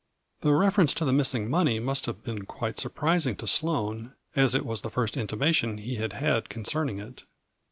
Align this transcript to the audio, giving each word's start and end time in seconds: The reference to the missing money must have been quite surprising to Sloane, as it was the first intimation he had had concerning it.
The 0.39 0.51
reference 0.55 0.95
to 0.95 1.05
the 1.05 1.13
missing 1.13 1.47
money 1.47 1.79
must 1.79 2.07
have 2.07 2.23
been 2.23 2.43
quite 2.47 2.79
surprising 2.79 3.35
to 3.35 3.45
Sloane, 3.45 4.13
as 4.35 4.55
it 4.55 4.65
was 4.65 4.81
the 4.81 4.89
first 4.89 5.15
intimation 5.15 5.77
he 5.77 5.97
had 5.97 6.13
had 6.13 6.49
concerning 6.49 6.97
it. 6.97 7.23